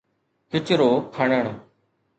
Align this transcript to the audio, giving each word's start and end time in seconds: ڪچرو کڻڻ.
ڪچرو 0.51 0.89
کڻڻ. 1.15 1.45